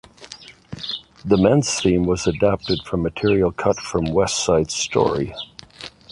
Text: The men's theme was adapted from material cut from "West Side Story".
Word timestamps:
The 1.23 1.37
men's 1.37 1.79
theme 1.79 2.05
was 2.07 2.25
adapted 2.25 2.79
from 2.87 3.03
material 3.03 3.51
cut 3.51 3.77
from 3.77 4.05
"West 4.05 4.43
Side 4.43 4.71
Story". 4.71 5.35